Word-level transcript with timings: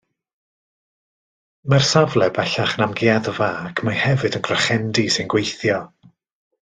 Mae'r 1.73 1.85
safle 1.89 2.29
bellach 2.37 2.73
yn 2.79 2.85
amgueddfa, 2.87 3.51
ac 3.69 3.83
mae 3.89 4.01
hefyd 4.07 4.39
yn 4.41 4.45
grochendy 4.49 5.05
sy'n 5.19 5.31
gweithio. 5.35 5.79